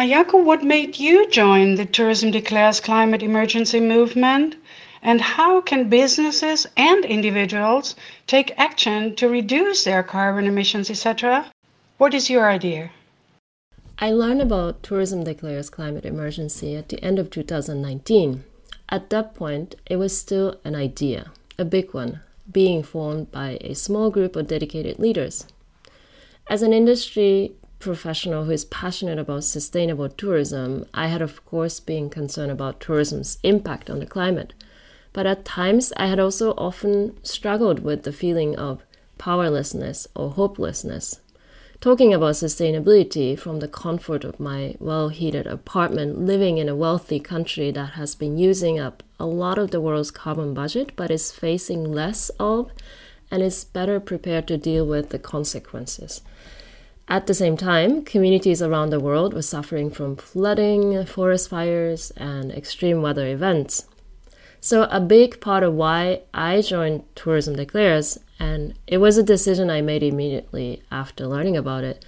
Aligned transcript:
Ayako, 0.00 0.42
what 0.42 0.62
made 0.64 0.98
you 0.98 1.28
join 1.28 1.74
the 1.74 1.84
Tourism 1.84 2.30
Declares 2.30 2.80
Climate 2.80 3.22
Emergency 3.22 3.80
movement? 3.80 4.56
And 5.02 5.20
how 5.20 5.60
can 5.60 5.90
businesses 5.90 6.66
and 6.74 7.04
individuals 7.04 7.94
take 8.26 8.58
action 8.58 9.14
to 9.16 9.28
reduce 9.28 9.84
their 9.84 10.02
carbon 10.02 10.46
emissions, 10.46 10.88
etc.? 10.88 11.52
What 11.98 12.14
is 12.14 12.30
your 12.30 12.48
idea? 12.48 12.92
I 13.98 14.12
learned 14.12 14.40
about 14.40 14.82
Tourism 14.82 15.22
Declares 15.22 15.68
Climate 15.68 16.06
Emergency 16.06 16.76
at 16.76 16.88
the 16.88 17.04
end 17.04 17.18
of 17.18 17.28
2019. 17.28 18.42
At 18.88 19.10
that 19.10 19.34
point, 19.34 19.74
it 19.84 19.96
was 19.96 20.16
still 20.16 20.58
an 20.64 20.74
idea, 20.74 21.30
a 21.58 21.66
big 21.66 21.92
one, 21.92 22.20
being 22.50 22.82
formed 22.82 23.30
by 23.30 23.58
a 23.60 23.74
small 23.74 24.08
group 24.08 24.34
of 24.34 24.48
dedicated 24.48 24.98
leaders. 24.98 25.44
As 26.48 26.62
an 26.62 26.72
industry 26.72 27.52
professional 27.80 28.44
who 28.44 28.52
is 28.52 28.64
passionate 28.66 29.18
about 29.18 29.42
sustainable 29.42 30.08
tourism, 30.08 30.86
I 30.94 31.08
had, 31.08 31.22
of 31.22 31.44
course, 31.44 31.80
been 31.80 32.08
concerned 32.08 32.52
about 32.52 32.78
tourism's 32.78 33.38
impact 33.42 33.90
on 33.90 33.98
the 33.98 34.06
climate. 34.06 34.52
But 35.12 35.26
at 35.26 35.44
times, 35.44 35.92
I 35.96 36.06
had 36.06 36.20
also 36.20 36.52
often 36.52 37.18
struggled 37.24 37.80
with 37.80 38.04
the 38.04 38.12
feeling 38.12 38.54
of 38.56 38.84
powerlessness 39.18 40.06
or 40.14 40.30
hopelessness 40.30 41.20
talking 41.80 42.12
about 42.12 42.34
sustainability 42.34 43.38
from 43.38 43.60
the 43.60 43.68
comfort 43.68 44.22
of 44.22 44.38
my 44.38 44.74
well 44.78 45.08
heated 45.08 45.46
apartment, 45.46 46.20
living 46.20 46.58
in 46.58 46.68
a 46.68 46.76
wealthy 46.76 47.18
country 47.18 47.70
that 47.70 47.92
has 47.92 48.14
been 48.14 48.36
using 48.36 48.78
up 48.78 49.02
a 49.18 49.24
lot 49.24 49.58
of 49.58 49.70
the 49.70 49.80
world's 49.80 50.10
carbon 50.10 50.52
budget 50.52 50.92
but 50.94 51.10
is 51.10 51.32
facing 51.32 51.90
less 51.90 52.28
of 52.38 52.70
and 53.30 53.42
is 53.42 53.64
better 53.64 53.98
prepared 53.98 54.46
to 54.46 54.58
deal 54.58 54.84
with 54.86 55.08
the 55.08 55.18
consequences. 55.18 56.20
At 57.10 57.26
the 57.26 57.34
same 57.34 57.56
time, 57.56 58.04
communities 58.04 58.62
around 58.62 58.90
the 58.90 59.00
world 59.00 59.34
were 59.34 59.42
suffering 59.42 59.90
from 59.90 60.14
flooding, 60.14 61.04
forest 61.06 61.48
fires, 61.50 62.12
and 62.16 62.52
extreme 62.52 63.02
weather 63.02 63.26
events. 63.26 63.84
So, 64.60 64.84
a 64.84 65.00
big 65.00 65.40
part 65.40 65.64
of 65.64 65.74
why 65.74 66.20
I 66.32 66.60
joined 66.60 67.02
Tourism 67.16 67.56
Declares 67.56 68.20
and 68.38 68.74
it 68.86 68.98
was 68.98 69.18
a 69.18 69.24
decision 69.24 69.70
I 69.70 69.82
made 69.82 70.04
immediately 70.04 70.82
after 70.90 71.26
learning 71.26 71.56
about 71.56 71.82
it, 71.82 72.04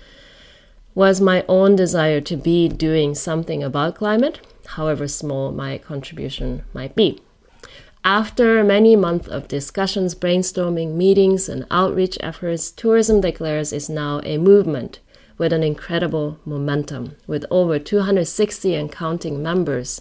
was 0.94 1.20
my 1.20 1.44
own 1.48 1.74
desire 1.74 2.20
to 2.20 2.36
be 2.36 2.68
doing 2.68 3.14
something 3.14 3.62
about 3.62 3.96
climate, 3.96 4.40
however 4.66 5.08
small 5.08 5.50
my 5.50 5.78
contribution 5.78 6.62
might 6.72 6.94
be. 6.94 7.20
After 8.05 8.64
many 8.64 8.97
months 8.97 9.28
of 9.28 9.48
discussions, 9.48 10.14
brainstorming, 10.14 10.95
meetings, 10.95 11.48
and 11.48 11.67
outreach 11.70 12.19
efforts, 12.20 12.70
Tourism 12.70 13.20
Declares 13.20 13.72
is 13.72 13.89
now 13.89 14.20
a 14.25 14.39
movement 14.39 14.98
with 15.39 15.53
an 15.53 15.62
incredible 15.62 16.39
momentum, 16.45 17.17
with 17.27 17.47
over 17.50 17.78
260 17.78 18.75
and 18.75 18.91
counting 18.91 19.42
members 19.42 20.00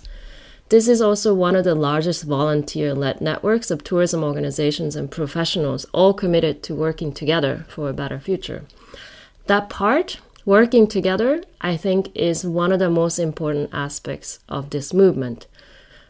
this 0.72 0.88
is 0.88 1.02
also 1.02 1.34
one 1.34 1.58
of 1.58 1.66
the 1.66 1.76
largest 1.76 2.24
volunteer 2.24 2.96
led 2.96 3.20
networks 3.20 3.72
of 3.72 3.84
tourism 3.84 4.24
organizations 4.24 4.96
and 4.96 5.12
professionals, 5.12 5.86
all 5.92 6.14
committed 6.14 6.64
to 6.64 6.74
working 6.74 7.12
together 7.12 7.66
for 7.68 7.90
a 7.90 7.94
better 7.94 8.22
future. 8.22 8.64
That 9.48 9.70
part, 9.70 10.22
working 10.46 10.88
together, 10.88 11.44
I 11.60 11.76
think 11.76 12.10
is 12.16 12.46
one 12.46 12.72
of 12.72 12.80
the 12.80 12.90
most 12.90 13.20
important 13.20 13.70
aspects 13.74 14.40
of 14.48 14.70
this 14.70 14.94
movement. 14.94 15.46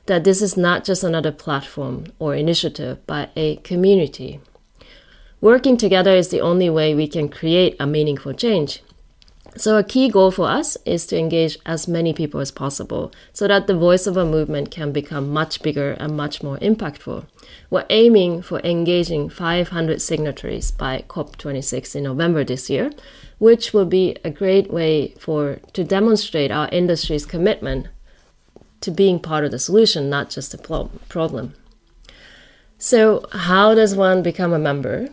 That 0.07 0.23
this 0.23 0.41
is 0.41 0.57
not 0.57 0.83
just 0.83 1.03
another 1.03 1.31
platform 1.31 2.05
or 2.19 2.35
initiative, 2.35 2.99
but 3.05 3.31
a 3.35 3.57
community. 3.57 4.39
Working 5.41 5.77
together 5.77 6.11
is 6.11 6.29
the 6.29 6.41
only 6.41 6.69
way 6.69 6.93
we 6.93 7.07
can 7.07 7.29
create 7.29 7.75
a 7.79 7.87
meaningful 7.87 8.33
change. 8.33 8.81
So, 9.57 9.77
a 9.77 9.83
key 9.83 10.07
goal 10.07 10.31
for 10.31 10.47
us 10.47 10.77
is 10.85 11.05
to 11.07 11.17
engage 11.17 11.57
as 11.65 11.87
many 11.87 12.13
people 12.13 12.39
as 12.39 12.51
possible 12.51 13.11
so 13.33 13.49
that 13.49 13.67
the 13.67 13.75
voice 13.75 14.07
of 14.07 14.15
a 14.15 14.25
movement 14.25 14.71
can 14.71 14.93
become 14.93 15.29
much 15.29 15.61
bigger 15.61 15.91
and 15.99 16.15
much 16.15 16.41
more 16.41 16.57
impactful. 16.59 17.25
We're 17.69 17.85
aiming 17.89 18.43
for 18.43 18.61
engaging 18.63 19.29
500 19.29 20.01
signatories 20.01 20.71
by 20.71 21.03
COP26 21.09 21.95
in 21.97 22.03
November 22.03 22.45
this 22.45 22.69
year, 22.69 22.91
which 23.39 23.73
will 23.73 23.85
be 23.85 24.15
a 24.23 24.29
great 24.29 24.71
way 24.71 25.15
for 25.19 25.59
to 25.73 25.83
demonstrate 25.83 26.51
our 26.51 26.69
industry's 26.71 27.25
commitment 27.25 27.87
to 28.81 28.91
being 28.91 29.19
part 29.19 29.45
of 29.45 29.51
the 29.51 29.59
solution, 29.59 30.09
not 30.09 30.29
just 30.29 30.51
the 30.51 30.89
problem. 31.09 31.53
So, 32.77 33.25
how 33.31 33.75
does 33.75 33.95
one 33.95 34.23
become 34.23 34.53
a 34.53 34.59
member? 34.59 35.09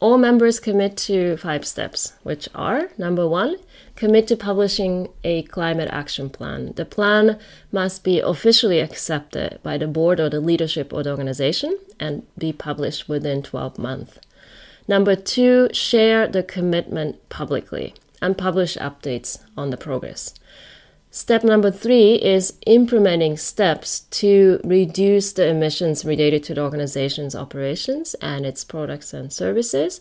all 0.00 0.16
members 0.16 0.58
commit 0.58 0.96
to 0.96 1.36
five 1.36 1.66
steps, 1.66 2.14
which 2.22 2.48
are 2.54 2.90
number 2.96 3.28
one, 3.28 3.56
commit 3.96 4.26
to 4.28 4.36
publishing 4.36 5.08
a 5.22 5.42
climate 5.42 5.90
action 5.92 6.30
plan. 6.30 6.72
The 6.74 6.86
plan 6.86 7.38
must 7.70 8.02
be 8.02 8.18
officially 8.18 8.80
accepted 8.80 9.60
by 9.62 9.76
the 9.76 9.86
board 9.86 10.18
or 10.18 10.30
the 10.30 10.40
leadership 10.40 10.92
of 10.92 11.04
the 11.04 11.10
organization 11.10 11.78
and 12.00 12.26
be 12.38 12.50
published 12.50 13.10
within 13.10 13.42
12 13.42 13.78
months. 13.78 14.18
Number 14.88 15.14
two, 15.14 15.68
share 15.72 16.26
the 16.26 16.42
commitment 16.42 17.28
publicly 17.28 17.94
and 18.22 18.38
publish 18.38 18.78
updates 18.78 19.38
on 19.56 19.68
the 19.68 19.76
progress. 19.76 20.34
Step 21.12 21.42
number 21.42 21.72
three 21.72 22.14
is 22.14 22.56
implementing 22.66 23.36
steps 23.36 24.00
to 24.10 24.60
reduce 24.62 25.32
the 25.32 25.48
emissions 25.48 26.04
related 26.04 26.44
to 26.44 26.54
the 26.54 26.62
organization's 26.62 27.34
operations 27.34 28.14
and 28.22 28.46
its 28.46 28.62
products 28.62 29.12
and 29.12 29.32
services. 29.32 30.00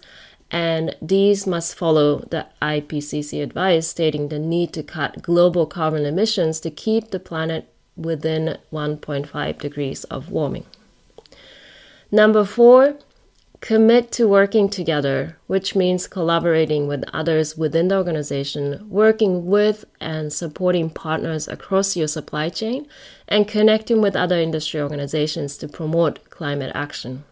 And 0.51 0.95
these 1.01 1.47
must 1.47 1.73
follow 1.73 2.19
the 2.19 2.45
IPCC 2.61 3.41
advice 3.41 3.87
stating 3.87 4.27
the 4.27 4.37
need 4.37 4.71
to 4.73 4.83
cut 4.83 5.23
global 5.23 5.65
carbon 5.65 6.05
emissions 6.05 6.59
to 6.59 6.69
keep 6.69 7.09
the 7.09 7.19
planet 7.19 7.73
within 7.95 8.59
1.5 8.71 9.59
degrees 9.59 10.03
of 10.05 10.29
warming. 10.29 10.65
Number 12.11 12.45
four, 12.45 12.97
Commit 13.61 14.09
to 14.13 14.25
working 14.25 14.69
together, 14.69 15.37
which 15.47 15.75
means 15.75 16.07
collaborating 16.07 16.87
with 16.87 17.03
others 17.11 17.57
within 17.57 17.89
the 17.89 17.97
organization, 17.97 18.87
working 18.89 19.47
with 19.47 19.83
and 19.99 20.31
supporting 20.31 20.89
partners 20.89 21.45
across 21.45 21.97
your 21.97 22.07
supply 22.07 22.47
chain, 22.47 22.87
and 23.27 23.49
connecting 23.49 24.01
with 24.01 24.15
other 24.15 24.39
industry 24.39 24.79
organizations 24.81 25.57
to 25.57 25.67
promote 25.67 26.29
climate 26.29 26.71
action. 26.73 27.25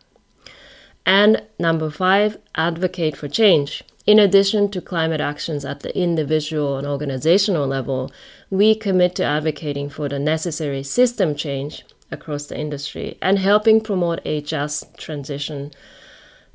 And 1.06 1.44
number 1.58 1.90
five, 1.90 2.38
advocate 2.56 3.16
for 3.16 3.30
change. 3.30 3.82
In 4.06 4.20
addition 4.20 4.70
to 4.72 4.82
climate 4.82 5.22
actions 5.22 5.64
at 5.64 5.80
the 5.80 5.98
individual 5.98 6.78
and 6.78 6.86
organizational 6.86 7.68
level, 7.68 8.12
we 8.50 8.76
commit 8.76 9.16
to 9.16 9.24
advocating 9.24 9.90
for 9.90 10.10
the 10.10 10.20
necessary 10.20 10.84
system 10.84 11.36
change 11.36 11.86
across 12.12 12.48
the 12.48 12.60
industry 12.60 13.18
and 13.22 13.40
helping 13.40 13.80
promote 13.80 14.20
a 14.26 14.42
just 14.42 14.98
transition 14.98 15.72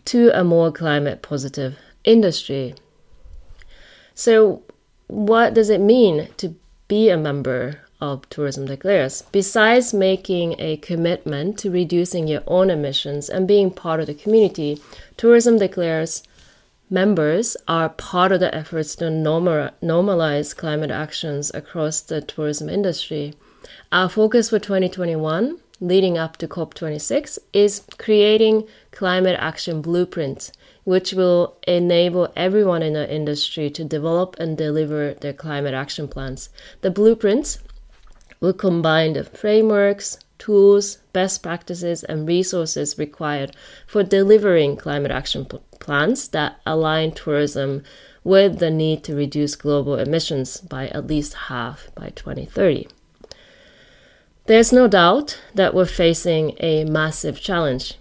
to 0.06 0.30
a 0.38 0.44
more 0.44 0.72
climate 0.72 1.22
positive 1.22 1.76
industry. 2.04 2.74
So, 4.14 4.62
what 5.06 5.54
does 5.54 5.70
it 5.70 5.80
mean 5.80 6.28
to 6.38 6.54
be 6.88 7.08
a 7.08 7.16
member 7.16 7.80
of 8.00 8.28
Tourism 8.28 8.66
Declares? 8.66 9.24
Besides 9.32 9.94
making 9.94 10.56
a 10.58 10.76
commitment 10.78 11.58
to 11.60 11.70
reducing 11.70 12.26
your 12.26 12.42
own 12.46 12.70
emissions 12.70 13.28
and 13.28 13.46
being 13.46 13.70
part 13.70 14.00
of 14.00 14.06
the 14.06 14.14
community, 14.14 14.80
Tourism 15.16 15.58
Declares 15.58 16.22
members 16.90 17.56
are 17.66 17.88
part 17.88 18.32
of 18.32 18.40
the 18.40 18.54
efforts 18.54 18.94
to 18.96 19.04
normalize 19.04 20.56
climate 20.56 20.90
actions 20.90 21.50
across 21.54 22.00
the 22.00 22.20
tourism 22.20 22.68
industry. 22.68 23.34
Our 23.90 24.08
focus 24.08 24.50
for 24.50 24.58
2021 24.58 25.58
leading 25.82 26.16
up 26.16 26.36
to 26.36 26.46
COP26 26.46 27.38
is 27.52 27.82
creating 27.98 28.66
climate 28.92 29.36
action 29.40 29.82
blueprints, 29.82 30.52
which 30.84 31.12
will 31.12 31.56
enable 31.66 32.32
everyone 32.36 32.82
in 32.82 32.92
the 32.92 33.12
industry 33.12 33.68
to 33.70 33.84
develop 33.84 34.36
and 34.38 34.56
deliver 34.56 35.14
their 35.14 35.32
climate 35.32 35.74
action 35.74 36.06
plans. 36.06 36.50
The 36.82 36.90
blueprints 36.90 37.58
will 38.38 38.52
combine 38.52 39.14
the 39.14 39.24
frameworks, 39.24 40.18
tools, 40.38 40.98
best 41.12 41.42
practices, 41.42 42.04
and 42.04 42.28
resources 42.28 42.98
required 42.98 43.56
for 43.86 44.02
delivering 44.02 44.76
climate 44.76 45.10
action 45.12 45.46
pl- 45.46 45.62
plans 45.78 46.28
that 46.28 46.60
align 46.66 47.12
tourism 47.12 47.82
with 48.24 48.58
the 48.58 48.70
need 48.70 49.02
to 49.04 49.14
reduce 49.16 49.56
global 49.56 49.96
emissions 49.96 50.60
by 50.60 50.88
at 50.88 51.06
least 51.06 51.34
half 51.48 51.88
by 51.94 52.10
2030. 52.10 52.86
There's 54.46 54.72
no 54.72 54.88
doubt 54.88 55.40
that 55.54 55.74
we're 55.74 55.86
facing 55.86 56.56
a 56.58 56.84
massive 56.84 57.40
challenge. 57.40 57.94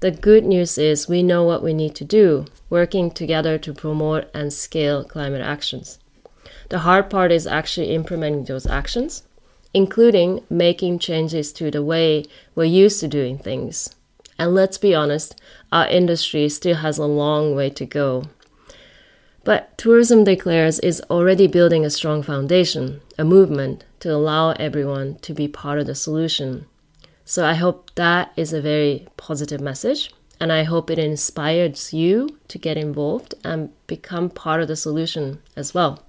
The 0.00 0.10
good 0.10 0.44
news 0.44 0.76
is 0.76 1.08
we 1.08 1.22
know 1.22 1.42
what 1.42 1.62
we 1.62 1.72
need 1.72 1.94
to 1.94 2.04
do, 2.04 2.44
working 2.68 3.10
together 3.10 3.56
to 3.58 3.72
promote 3.72 4.28
and 4.34 4.52
scale 4.52 5.02
climate 5.02 5.40
actions. 5.40 5.98
The 6.68 6.80
hard 6.80 7.08
part 7.08 7.32
is 7.32 7.46
actually 7.46 7.94
implementing 7.94 8.44
those 8.44 8.66
actions, 8.66 9.22
including 9.72 10.44
making 10.50 10.98
changes 10.98 11.50
to 11.54 11.70
the 11.70 11.82
way 11.82 12.24
we're 12.54 12.64
used 12.64 13.00
to 13.00 13.08
doing 13.08 13.38
things. 13.38 13.94
And 14.38 14.54
let's 14.54 14.76
be 14.76 14.94
honest, 14.94 15.40
our 15.72 15.88
industry 15.88 16.50
still 16.50 16.76
has 16.76 16.98
a 16.98 17.06
long 17.06 17.54
way 17.54 17.70
to 17.70 17.86
go. 17.86 18.24
But 19.44 19.78
Tourism 19.78 20.24
Declares 20.24 20.78
is 20.80 21.00
already 21.08 21.46
building 21.46 21.86
a 21.86 21.90
strong 21.90 22.22
foundation, 22.22 23.00
a 23.16 23.24
movement 23.24 23.84
to 24.00 24.12
allow 24.12 24.50
everyone 24.52 25.16
to 25.20 25.32
be 25.32 25.48
part 25.48 25.78
of 25.78 25.86
the 25.86 25.94
solution. 25.94 26.66
So 27.28 27.44
I 27.44 27.54
hope 27.54 27.90
that 27.96 28.32
is 28.36 28.52
a 28.52 28.62
very 28.62 29.08
positive 29.16 29.60
message. 29.60 30.12
And 30.38 30.52
I 30.52 30.62
hope 30.62 30.90
it 30.90 30.98
inspires 30.98 31.92
you 31.92 32.38
to 32.48 32.58
get 32.58 32.76
involved 32.76 33.34
and 33.42 33.70
become 33.86 34.30
part 34.30 34.60
of 34.62 34.68
the 34.68 34.76
solution 34.76 35.42
as 35.56 35.74
well. 35.74 36.05